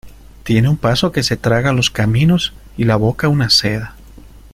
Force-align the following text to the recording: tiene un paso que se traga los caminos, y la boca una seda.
tiene 0.43 0.67
un 0.67 0.77
paso 0.77 1.11
que 1.11 1.21
se 1.21 1.37
traga 1.37 1.73
los 1.73 1.91
caminos, 1.91 2.53
y 2.75 2.85
la 2.85 2.95
boca 2.95 3.27
una 3.27 3.51
seda. 3.51 3.95